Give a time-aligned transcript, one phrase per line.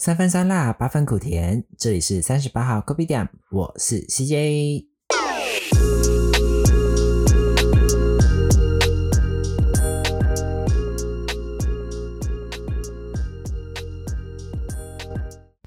[0.00, 1.64] 三分酸辣，八分苦甜。
[1.76, 4.86] 这里是三十八号 Coffee 店，我是 CJ。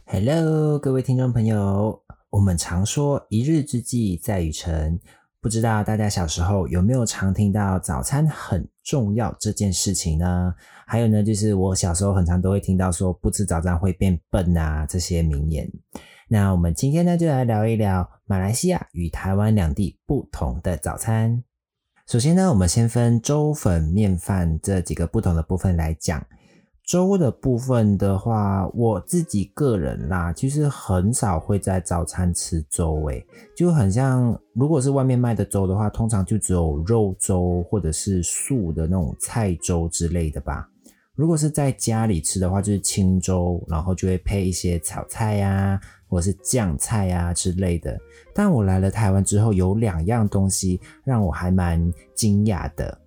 [0.05, 4.98] Hello，各位听众朋友，我们常说一日之计在于晨，
[5.42, 10.54] 不知道大家小时候有没有常听到早餐很重要这件事情呢？
[10.86, 15.70] 还有呢，就是我小时候很常都会听到说不吃早餐会变笨啊这些名言。
[16.27, 21.44] 那我们今天呢，就来聊一聊马来西亚与台湾两地不同的早餐。
[22.08, 26.25] 首先呢，我们先分粥粉面饭这几个不同的部分来讲。
[26.91, 40.67] 粥的部分的话，我自己个人啦，其实很少会在早餐吃粥，诶，就很像如果是外面卖的粥的话，通常就只有肉粥或者是素的那种菜粥之类的吧。
[41.16, 47.98] 如果是在家里吃的话，就是清粥，然后就会配一些炒菜呀，或者是酱菜呀之类的。
[48.36, 52.98] 但我来了台湾之后，有两样东西让我还蛮惊讶的。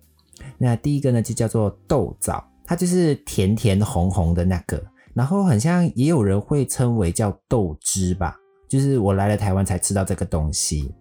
[0.57, 8.35] 那第一个呢，就叫做豆枣，它就是甜甜红红的那个，然后很像也有人会称为叫豆汁吧，
[8.67, 10.93] 就是我来了台湾才吃到这个东西。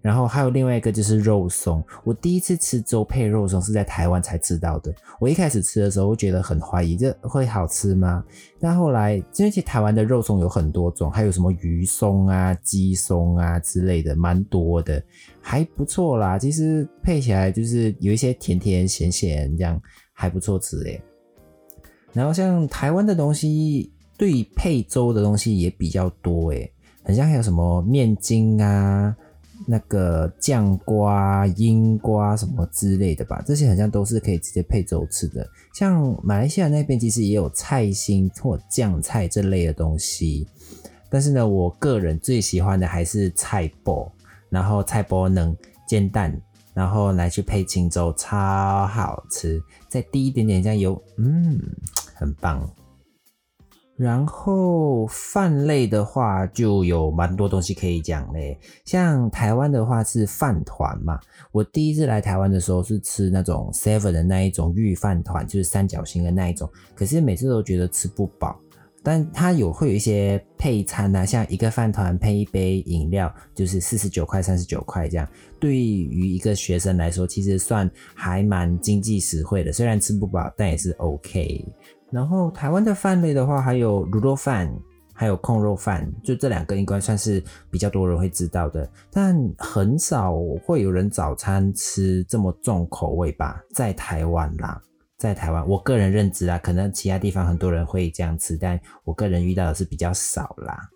[0.00, 4.94] 然后还有另外一个就是肉松，我第一次吃粥配肉松是在台湾才知道的。
[5.18, 8.24] 我一开始吃的时候会觉得很怀疑，这会好吃吗？
[8.60, 15.02] 但后来，因为其实台湾的肉松有很多种，还有什么鱼松啊、鸡松啊之类的，蛮多的，
[15.42, 16.38] 还不错啦。
[16.38, 19.78] 其实配起来就是有一些甜甜咸咸，这样
[20.12, 21.02] 还不错吃诶。
[22.12, 29.16] 然后像台湾的东西，对配粥的东西也比较多诶，很像还有什么面筋啊。
[29.66, 35.46] 那个酱瓜、樱瓜什么之类的吧，这些好像都是可以直接配粥吃的。
[35.74, 40.46] 像马来西亚那边其实也有菜心或酱菜这类的东西，
[41.10, 44.08] 但是呢，我个人最喜欢的还是菜脯，
[44.48, 45.54] 然后菜脯能
[45.86, 46.40] 煎蛋，
[46.72, 49.60] 然后来去配清粥，超好吃，
[49.90, 51.60] 再滴一点点酱油，嗯，
[52.18, 52.68] 很棒。
[53.96, 58.56] 然后饭类的话，就有蛮多东西可以讲嘞。
[58.84, 61.18] 像台湾的话是饭团嘛，
[61.50, 66.70] 我第一次来台湾的时候是吃那种 Seven 的那一种玉饭团，就是三角形的那一种。
[66.94, 68.56] 可是每次都觉得吃不饱，
[69.02, 75.26] 但它有会有一些配餐啊，像一个饭团配一杯饮料，就是四十九块、三十九块这样。
[75.60, 79.72] 对于一个学生来说，其实算还蛮经济实惠的。
[79.72, 81.64] 虽然吃不饱，但也是 OK。
[82.10, 84.72] 然后台湾的饭类的话，还有卤肉饭，
[85.12, 93.62] 还有控肉饭，就这两个应该算是比较多人会知道的，但很少会有人早餐吃这么重口味吧？
[93.74, 94.80] 在台湾啦，
[95.18, 100.88] 在台湾，我个人认知啊，可能其他地方很多人会这样吃，但我个人遇到的是比较少啦。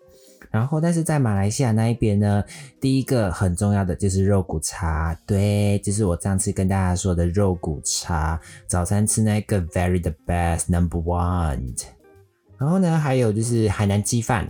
[0.49, 2.41] 然后，但是在马来西亚那一边呢，
[2.79, 11.73] 第一个很重要的就是肉骨茶，对，就是我上次跟大家说的肉骨茶，早餐吃那个 very the best number one。
[12.57, 14.49] 然后呢，还有就是海南鸡饭，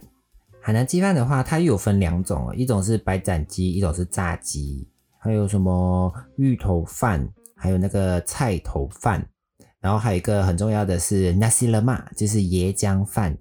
[0.61, 9.25] 海南鸡饭的话，它又有分两种，一种是白斩鸡，一种是炸鸡，还有什么芋头饭，还有那个菜头饭，
[9.83, 13.38] 然后还有一个很重要的是 nasi lemak，就是椰浆饭。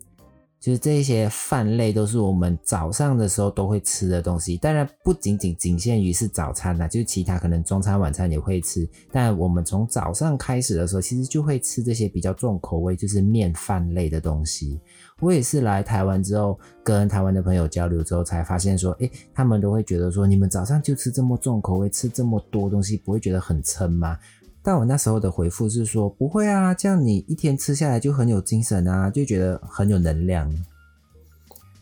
[0.58, 8.88] 就是这些饭类都是我们早上的时候都会吃的东西，当然不仅仅仅限于是早餐啦，就其他可能中餐晚餐也会吃。
[9.10, 14.80] 但我们从早上开始的时候，其实就会吃这些比较重口味，就是面饭类的东西。
[15.18, 24.16] 我也是来台湾之后，跟台湾的朋友交流之后，才发现说，诶，他们都会觉得说，你们早上就吃这么重口味，吃这么多东西，不会觉得很撑吗？
[24.62, 30.48] 但我那时候的回复是说不会啊，这样你一天吃下来就很有精神啊，就觉得很有能量。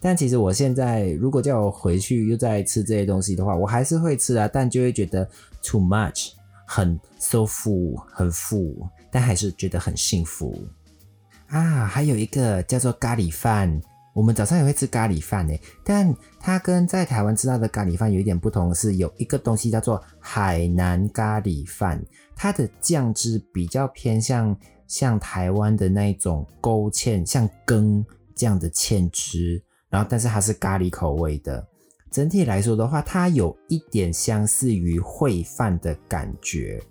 [0.00, 5.28] 但其实我现在如果叫我回去又再吃这些东西的话，我还是会吃啊，但就会觉得
[5.62, 6.30] too much，
[6.66, 10.56] 很 so full，很 full，，但还是觉得很幸福
[11.48, 11.84] 啊。
[11.86, 13.80] 还有一个叫做咖喱饭。
[14.12, 22.04] 我们早上也会吃咖喱饭诶，但它跟在台湾吃到的咖喱饭有一点不同的是，有一个东西叫做海南咖喱饭，
[22.34, 24.56] 它的酱汁比较偏向
[24.86, 28.04] 像台湾的那一种勾芡，像羹
[28.34, 31.64] 这样的芡汁，然后但是它是咖喱口味的。
[32.10, 36.82] 整体来说的话，它有一点相似于烩饭的感觉。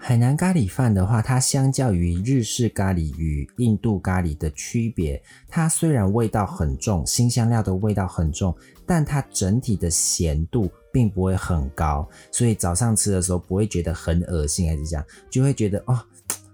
[0.00, 8.56] 海南咖喱饭的话，它相较于日式咖喱与印度咖喱的区别，它虽然味道很重，新香料的味道很重，
[8.86, 16.00] 但它整体的咸度并不会很高，所以早上吃的时候不会觉得很恶心，还是这样，就会觉得哦，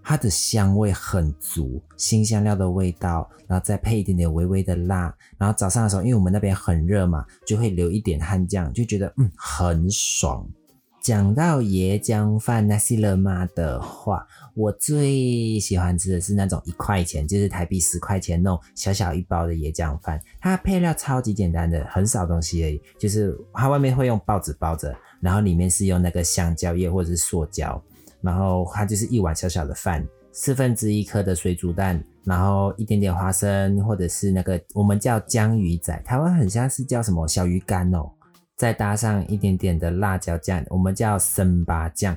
[0.03, 10.45] 它的香味很足，新香料的味道，然后再配一点点微微的辣，然后早上的时候，因为我们那边很热嘛，就会流一点汗酱，就觉得嗯很爽。
[11.05, 20.19] 讲到椰浆饭那西勒玛的话，我最喜欢吃的是那种一块钱，就是台币十块钱那种小小一包的椰浆饭。
[20.41, 27.79] 它配料超级简单的，很少东西而已，就是它外面会用报纸包着，然后里面是用那个香蕉叶或者是塑胶，
[28.23, 30.03] 然后它就是一碗小小的饭，
[30.33, 38.11] 四分之一颗的水煮蛋，然后一点点花生或者是那个我们叫江鱼仔，台湾很像是叫什么小鱼干哦。
[38.57, 42.17] 再搭上一点点的辣椒酱，我们叫生巴酱。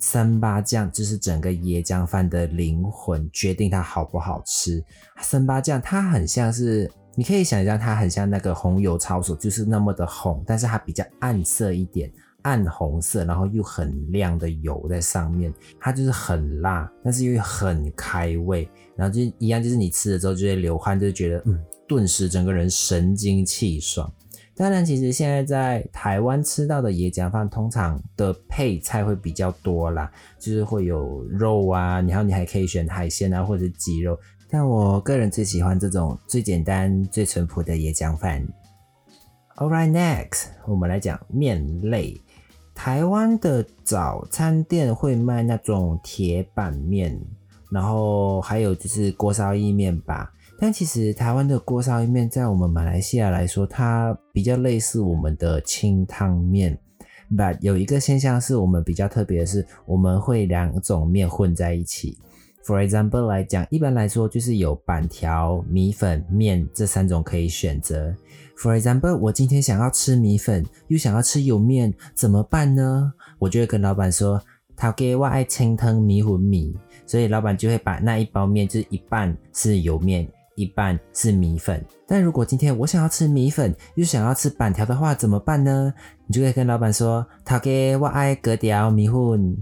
[0.00, 4.84] 生巴酱就是整个椰浆饭的灵魂，决定它好不好吃。
[5.22, 15.50] 生巴酱它很像是，你可以想象它很像那个红油抄手，就是那么的红，但是它比较暗色一点，暗红色，然后又很亮的油在上面。
[15.80, 21.58] 它就是很辣，但是又很开胃，然后就一样，就是你吃了之后就会流汗，就觉得嗯，
[21.88, 24.12] 顿时整个人神清气爽。
[24.56, 30.08] 当然，其实现在在台湾吃到的椰浆饭，通常的配菜会比较多啦，
[30.38, 34.16] 就是会有肉啊，然后你还可以选海鲜啊，或者鸡肉。
[34.48, 38.46] 但我个人最喜欢这种最简单、最淳朴的椰浆饭。
[39.56, 42.20] All right, next，我们来讲面类。
[42.74, 47.20] 台湾的早餐店会卖那种铁板面，
[47.70, 50.32] 然后还有就是锅烧意面吧。
[50.64, 56.78] 但其实台湾的锅烧意面，在我们马来西亚来说，它比较类似我们的清汤面。
[57.30, 62.16] But 有一个现象是我们比较特别的是，我们会两种面混在一起。
[62.64, 68.16] For example 来讲，一般来说就是有板条、米粉、面这三种可以选择。
[68.56, 73.12] For example，我今天想要吃米粉，又想要吃油面，怎么办呢？
[73.38, 74.40] 我就会跟老板说
[74.74, 76.74] ：“他给我爱清汤米粉米。”
[77.04, 80.26] 所以老板就会把那一包面，就是一半是油面。
[80.54, 85.92] 一半是米粉，但如果今天我想要吃米粉，又想要吃板条的话，怎么办呢？
[86.26, 89.56] 你就可以跟老板说：“他给我爱格条米粉。”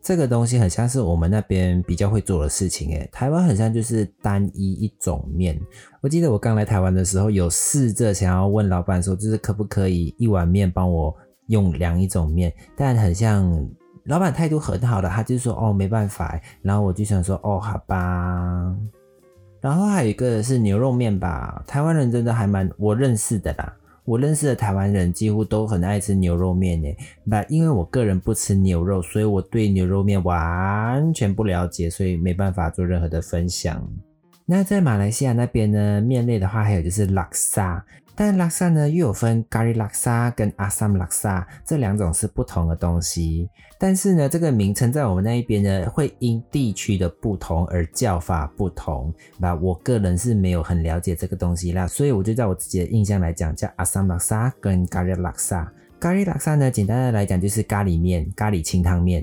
[0.00, 5.60] 这个东西很像是我们那边比较会做的事情，诶，台湾很像就是单一一种面。
[6.00, 11.12] 我记得我刚来台湾的时候，有试着想要问老板说，就是可不可以一碗面帮我
[11.48, 13.68] 用两一种面，但很像
[14.04, 18.72] 老板态度很好的，他就说：“哦，没办法。”然后我就想说：“哦，好吧。”
[19.66, 23.74] 然后还有一个是牛肉面吧，台湾人真的还蛮我认识的啦，
[24.04, 26.96] 我认识的台湾人几乎都很爱吃牛肉面诶。
[27.24, 33.84] 那因为我个人不吃牛肉，所以我对牛肉面完全不了解，所以没办法做任何的分享。
[34.44, 37.84] 那在马来西亚那边呢，面类的话还有就是拉萨。
[38.18, 43.46] 但拉萨呢，又有分咖喱拉萨跟阿萨姆拉萨这两种是不同的东西。
[43.78, 49.14] 但是呢，这个名称在我们那一边呢，会因地区的不同而叫法不同。
[49.38, 55.70] 那我个人是没有很了解这个东西啦，所以我就在我自己的印象来讲，叫阿萨姆拉萨跟咖喱拉萨。
[56.00, 59.22] 咖喱拉萨呢，简单的来讲就是咖喱面、咖喱清汤面。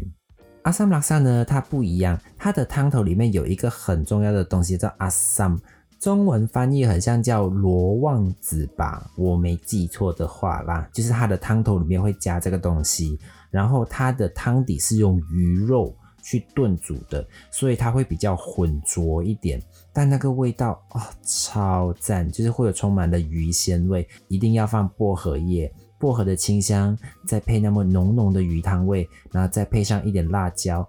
[0.62, 5.58] 阿萨姆拉萨呢，它不一样，它的汤头里面有一个很重要的东西叫阿萨姆。
[6.04, 13.18] 中文翻译很像叫罗望子吧，我没记错的话啦，就是它的汤头里面会加这个东西，
[13.50, 19.64] 然后它的汤底是用鱼肉去炖煮的，所以它会比较浑浊一点，
[19.94, 30.86] 但那个味道哦超赞，就是会有充满了鱼鲜味，一定要放薄荷叶，薄荷的清香，再配那么浓浓的鱼汤味，然后再配上一点辣椒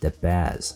[0.00, 0.72] ，the best。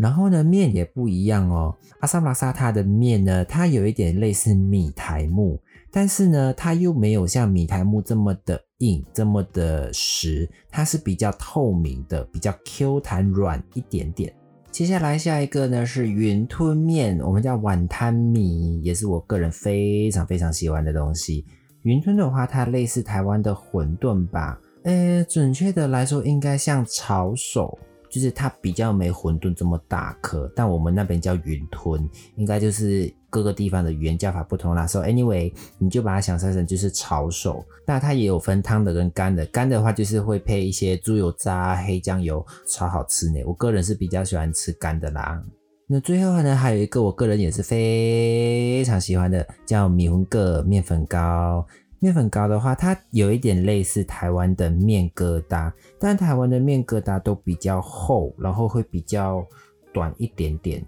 [0.00, 1.76] 然后呢，面也不一样哦。
[1.98, 14.32] 阿萨姆拉萨它的面呢，它有一点类似米苔木，但是呢，它又没有像米苔木这么的硬，这么的实，它是比较透明的，比较 Q 弹软一点点。
[14.70, 21.44] 接下来下一个呢是云吞面，我们叫碗摊米，也是我个人非常非常喜欢的东西。
[21.82, 24.58] 云吞的话，它类似台湾的馄饨吧？
[24.84, 27.78] 呃，准确的来说，应该像炒手。
[28.10, 34.86] 就是它比较没馄饨这么大颗，但我们那边叫云吞，应该就是各个地方的语言叫法不同啦。
[34.86, 43.40] So anyway，你就把它想象成就是炒手，那它也有分汤的跟干的，干的话就是会配一些猪油渣、黑酱油，超好吃呢。
[43.46, 45.40] 我个人是比较喜欢吃干的啦。
[45.86, 51.66] 那最后呢，还有一个我个人也是非常喜欢的，叫米粉个面粉糕。
[52.02, 59.46] 面粉糕的话，它有一点类似台湾的面疙瘩，但台湾的面疙瘩都比较厚，然后会比较
[59.92, 60.82] 短一点点，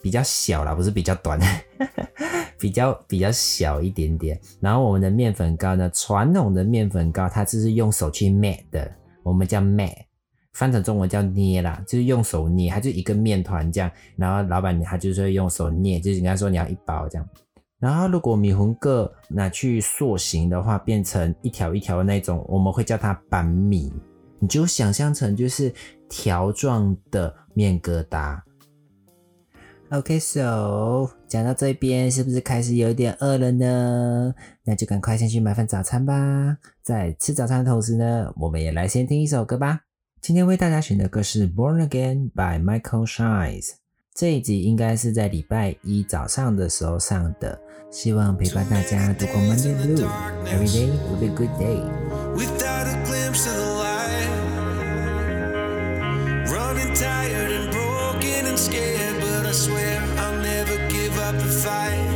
[0.00, 1.40] 比较小啦，不是比较短，
[2.60, 4.40] 比较比较小一点点。
[4.60, 8.88] 然后我们的面粉糕呢，传统的面粉糕它就是用手去捏的，
[9.24, 10.06] 我们叫捏
[10.52, 13.90] 翻成中文叫捏啦，就是用手捏，它就一个面团这样。
[14.14, 17.28] 然后老板他就是用手捏，就是人家说你要一包这样。
[17.82, 23.92] 然后如果米粉个拿去塑形的话，变成一条一条的那种，我们会叫它板米。
[24.38, 25.74] 你就想象成就是
[26.08, 28.40] 条状的面疙瘩。
[29.90, 34.32] OK，so 讲到这边，是不是开始有点饿了呢？
[34.62, 36.56] 那就赶快先去买份早餐吧。
[36.84, 39.80] 在吃早餐的同时呢，我们也来先听一首歌吧。
[40.20, 43.81] 今天为大家选的歌是《Born Again》by Michael Shines。
[44.14, 47.58] 这一集应该是在礼拜一早上的时候上的，
[47.90, 50.06] 希望陪伴大家度过 Monday Blue。
[50.44, 51.80] Every day will be a good day。
[52.36, 54.28] Without a glimpse of the light,
[56.46, 62.11] running tired and broken and scared, but I swear I'll never give up the fight.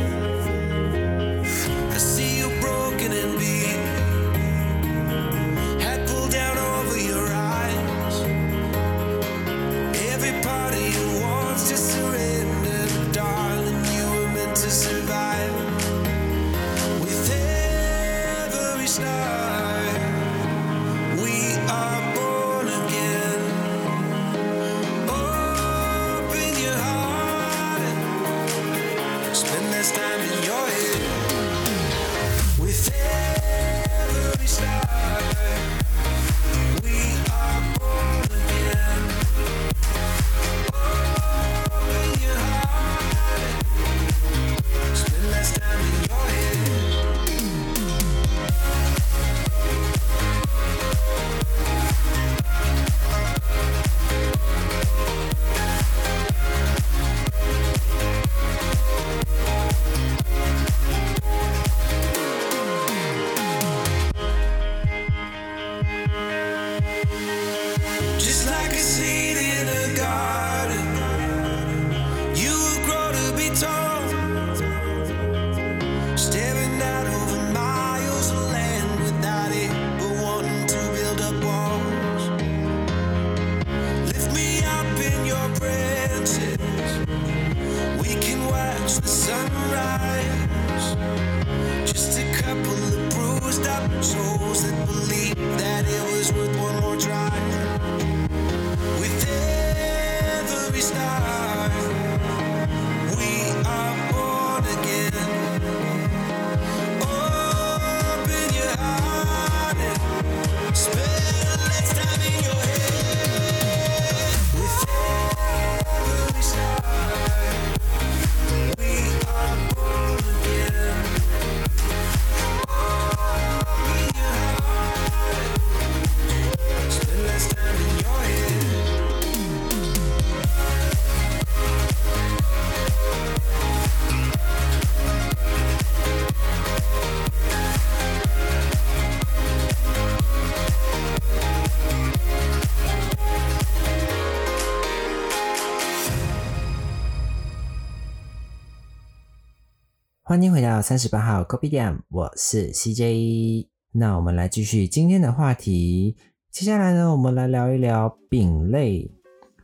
[150.27, 153.65] 欢迎回到三十八号 Copy DM，我是 CJ。
[153.93, 156.17] 那我们来继续今天的话题。
[156.51, 159.09] 接下来呢，我们来聊一聊饼类。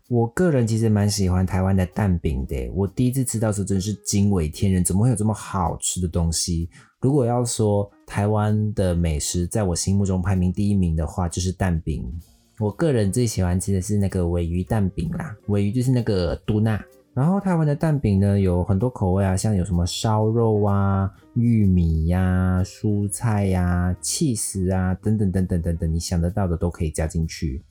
[0.07, 2.71] 我个人其实蛮喜欢台湾的蛋饼的。
[2.73, 6.69] 我第一次吃到时真是惊为天人，怎么会有这么好吃的东西？
[7.01, 12.09] 如果要说台湾的美食，在我心目中排名第一名的话，就是蛋饼。
[12.57, 16.81] 我个人最喜欢吃的是那个尾鱼蛋饼啦，尾鱼就是那个嘟纳。
[17.13, 27.63] 然后台湾的蛋饼呢有很多口味啊，像有什么烧肉啊、玉米呀、蔬菜呀、气死啊等等等等等等，你想得到的都可以加进去。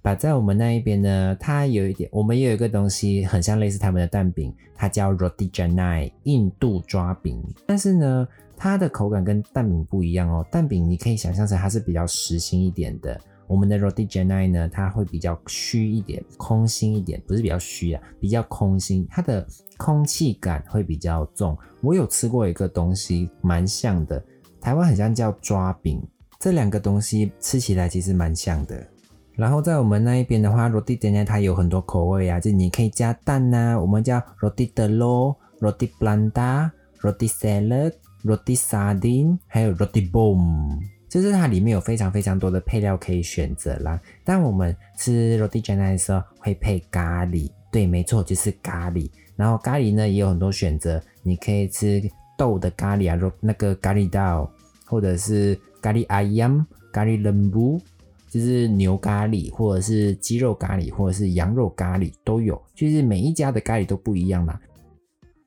[0.00, 7.42] 摆在我们那一边呢，它有一点，我们也有一个东西很像类似他们的蛋饼，它叫 Roti Canai 印度抓饼。
[7.66, 10.46] 但是呢，它的口感跟蛋饼不一样哦。
[10.52, 13.18] 蛋饼你可以想象成它是比较实心一点的。
[13.46, 19.46] 我们的 Roti Canai 呢，它会比较虚一点，空心一点，不是比较虚啊，比较空心，它的
[19.76, 21.56] 空气感会比较重。
[21.80, 24.22] 我有吃过一个东西，蛮像的，
[24.60, 26.02] 台湾很像叫抓饼，
[26.38, 28.86] 这两个东西吃起来其实蛮像的。
[29.34, 36.70] 然后在我们那一边的话，Roti Canai 它有很多口味啊，就你可以加蛋呐，我们叫 Roti Telur、Roti Belanda、
[37.00, 37.92] Roti Salad、
[38.24, 40.78] Roti Sardine，还有 Roti Bom。
[41.14, 49.08] 就是它里面有非常非常多的配料可以选择啦，但我们吃 roti canai 的时候会配咖喱，对，没错，就是咖喱。
[49.36, 52.02] 然后咖喱呢也有很多选择，你可以吃
[52.36, 54.50] 豆的咖喱啊，那个咖喱豆，
[54.86, 57.80] 或者是咖喱阿 yam、咖喱冷布，
[58.28, 64.60] 就是牛咖喱，或者是鸡肉咖喱，或者是羊肉咖喱都有，就是每一家的咖喱都不一样啦。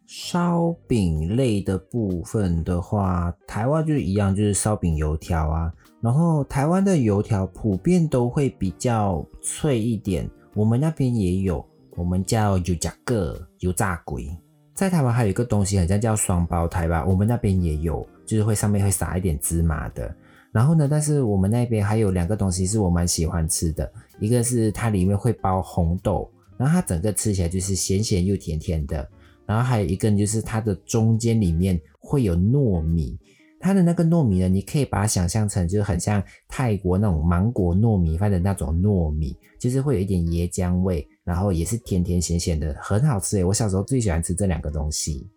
[0.07, 5.71] 烧饼类的部分的话，台湾就是一样，就是烧饼、油条啊。
[5.99, 11.63] 然后台湾的油条普遍都会比较脆一点，我们那边也有，
[11.97, 14.29] 我们叫油炸个油炸鬼。
[14.73, 20.15] 在台湾还有一个东西，好像叫双胞胎吧，我们那边也有，就是会上面会撒一点芝麻的。
[20.53, 29.05] 然后呢，但是我们那边还有两个东西是我蛮喜欢吃的，一个是它里面会包红豆，然后它整个吃起来就是咸咸又甜甜的。
[29.47, 33.17] 然后还有一个就是它的中间里面会有糯米，
[33.59, 43.43] 它的那个糯米呢，你可以把它想象成就是很像泰国那种芒果糯米饭的那种糯米，就是会有一点椰浆味，然后也是甜甜咸咸的，很好吃诶。
[43.43, 45.27] 我小时候最喜欢吃这两个东西。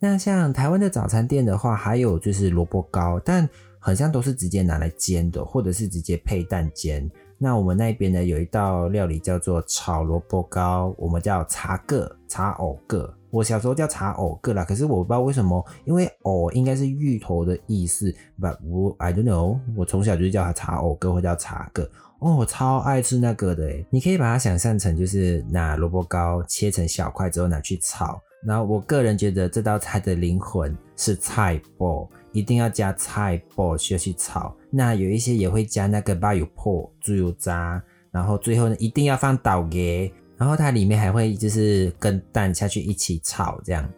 [0.00, 7.10] 那像台湾的早餐店的话，还有就是萝卜糕，但好像都是直接拿来煎的，或者是直接配蛋煎。
[7.38, 13.12] 那我们那边呢，有一道料理叫做炒萝卜糕，我们叫茶个茶藕个。
[13.30, 21.82] 我小时候叫茶藕个啦，可是我不知道为什么，因为藕应该是芋头的意思，but 我 I don't know，我从小就叫它茶藕个或叫茶个。
[22.20, 28.20] 哦，我超爱吃那个的诶，你可以把它想象成就是拿萝卜糕切成小块之后拿去炒。
[28.46, 32.06] 然后我个人觉得这道菜的灵魂是菜脯。
[32.34, 43.90] 一定要加菜脯需要去炒，那有一些也会加那个巴油粕猪油渣，然后最后呢一定要放倒给，然后它里面还会就是跟蛋下去一起炒这样。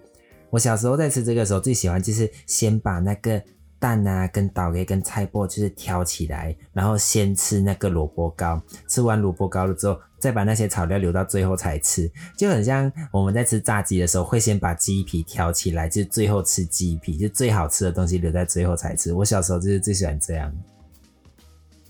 [0.50, 3.42] 我小时候在吃这个时候最喜欢就是先把那个。
[3.78, 19.12] 蛋啊，跟倒给跟菜脯就是挑起来，然后先吃那个萝卜糕，吃完萝卜糕了之后，再把那些草料留到最后才吃，就很像我们在吃炸鸡的时候，会先把鸡皮挑起来，就最后吃鸡皮，就最好吃的东西留在最后才吃。
[19.12, 20.52] 我小时候就是最喜欢这样。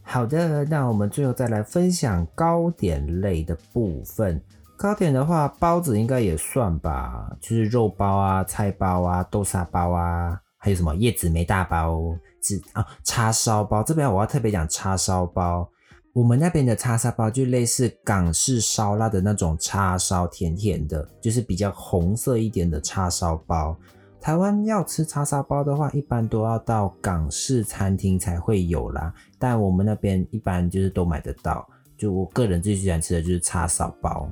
[0.02, 4.40] 好的，那我们最后再来分享糕点类的部分。
[4.76, 10.40] 糕点的话，包子应该也算吧，就是肉包啊、菜包啊、豆沙包啊。
[10.66, 12.02] 还有什么叶子梅大包，
[12.42, 15.71] 是啊，叉烧包这边我要特别讲叉烧包。
[16.12, 23.76] 我们那边的叉烧包就类似港式烧腊的那种叉烧，甜甜的，就是比较红色一点的叉烧包。
[24.21, 31.64] 台湾要吃叉烧包的话，一般都要到港式餐厅才会有啦，但我们那边一般就是都买得到。
[31.97, 34.28] 就我个人最喜欢吃的就是叉烧包。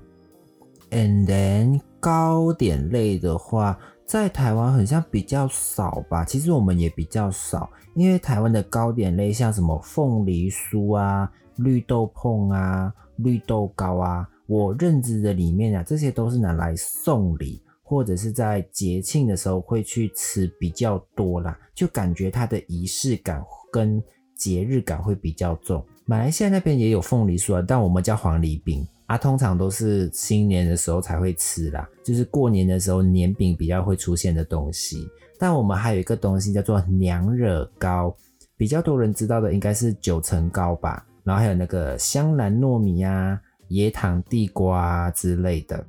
[0.90, 3.78] And then 糕点类的话。
[4.06, 24.02] 在台湾好像比较少吧，其实我们也比较少，因为台湾的糕点类像什么凤梨酥啊、绿豆椪啊、绿豆糕啊，我认知的里面啊，这些都是拿来送礼或者是在节庆的时候会去吃比较多啦，就感觉它的仪式感跟
[24.36, 25.84] 节日感会比较重。
[26.04, 28.86] 马来西亚那边也有凤梨酥啊，但我们叫黄梨饼。
[29.06, 35.08] 啊，通常都是新年的时候才会吃啦，就是过年的时候年饼比较会出现的东西。
[35.38, 38.16] 但我们还有一个东西叫做娘惹糕，
[38.56, 41.04] 比较多人知道的应该是九层糕吧。
[41.22, 43.40] 然后还有那个香兰糯米啊、
[43.70, 45.84] 椰糖地瓜之类的。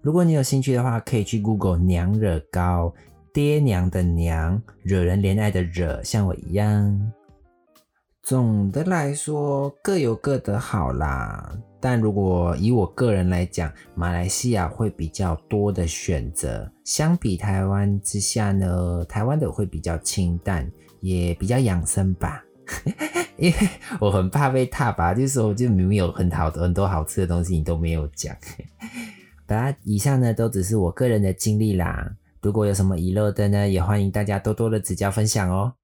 [0.00, 2.92] 如果你有兴趣的话，可以去 Google 娘惹糕，
[3.32, 7.12] 爹娘的娘，惹人怜爱的惹，像我一样。
[8.22, 11.56] 总的来说，各有各的好啦。
[11.82, 22.40] 但如果以我个人来讲，马来西亚会比较多的选择，相比台湾之下呢，台湾的会比较清淡，也比较养生吧。
[23.36, 23.68] 因为
[23.98, 28.32] 我很怕被踏吧，就是说，就明明有很好的很多好吃的东西，你都没有讲。
[29.48, 32.08] 家以上呢都只是我个人的经历啦。
[32.42, 35.74] 如果有什么遗漏的呢，也欢迎大家多多的指教分享哦。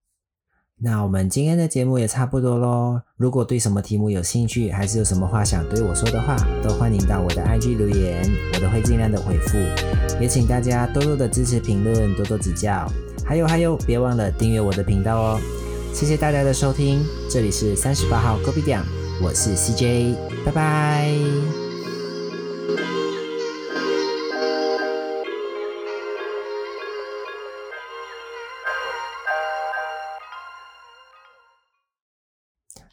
[0.81, 3.01] 那我们今天的节目也差不多喽。
[3.17, 8.23] 如果对什么题目有兴趣，还是有什么话想对我说的话，都欢迎到我的 IG 留言，
[8.55, 9.59] 我都会尽量的回复。
[10.21, 12.91] 也请大家多多的支持、评论，多多指教。
[13.25, 15.41] 还有还有，别忘了订阅我的频道哦。
[15.93, 18.81] 谢谢大家的收听，这里是三十八号 Kopi，
[19.21, 20.14] 我是 CJ，
[20.47, 21.67] 拜拜。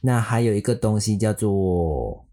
[0.05, 2.27] 那还有一个东西叫做，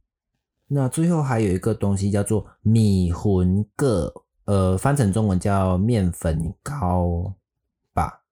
[0.66, 4.12] 那最后还有一个东西叫做米魂个，
[4.44, 7.34] 呃，翻成中文叫面粉糕
[7.94, 8.24] 吧，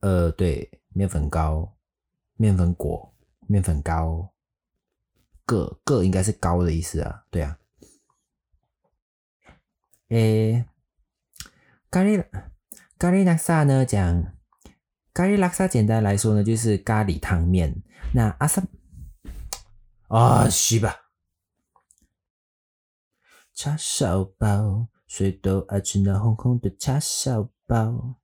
[0.00, 1.76] 呃，对，面粉糕，
[2.36, 3.14] 面粉果，
[3.46, 4.32] 面粉糕，
[5.44, 7.58] 个个应该是高的意思啊，对啊，
[10.08, 10.64] 诶，
[11.90, 12.24] 咖喱
[12.96, 14.32] 咖喱拉萨呢讲。
[15.12, 17.82] 咖喱拉萨简单来说呢，就是咖喱汤面。
[18.12, 18.66] 那阿三，
[20.08, 21.10] 阿西吧。
[23.54, 28.16] 叉烧包，谁都爱吃那红红的叉烧包。